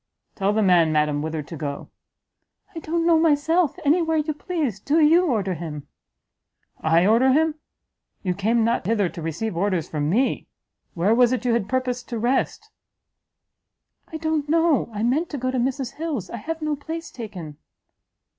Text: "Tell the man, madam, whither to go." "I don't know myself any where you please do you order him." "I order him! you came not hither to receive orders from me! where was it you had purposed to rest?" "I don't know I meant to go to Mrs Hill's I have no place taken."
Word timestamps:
"Tell 0.33 0.51
the 0.51 0.63
man, 0.63 0.91
madam, 0.91 1.21
whither 1.21 1.43
to 1.43 1.55
go." 1.55 1.91
"I 2.75 2.79
don't 2.79 3.05
know 3.05 3.19
myself 3.19 3.77
any 3.85 4.01
where 4.01 4.17
you 4.17 4.33
please 4.33 4.79
do 4.79 4.99
you 4.99 5.27
order 5.27 5.53
him." 5.53 5.87
"I 6.79 7.05
order 7.05 7.33
him! 7.33 7.53
you 8.23 8.33
came 8.33 8.63
not 8.63 8.83
hither 8.87 9.09
to 9.09 9.21
receive 9.21 9.55
orders 9.55 9.87
from 9.87 10.09
me! 10.09 10.47
where 10.95 11.13
was 11.13 11.33
it 11.33 11.45
you 11.45 11.53
had 11.53 11.69
purposed 11.69 12.09
to 12.09 12.17
rest?" 12.17 12.71
"I 14.07 14.17
don't 14.17 14.49
know 14.49 14.89
I 14.91 15.03
meant 15.03 15.29
to 15.29 15.37
go 15.37 15.51
to 15.51 15.59
Mrs 15.59 15.97
Hill's 15.97 16.31
I 16.31 16.37
have 16.37 16.63
no 16.63 16.75
place 16.75 17.11
taken." 17.11 17.57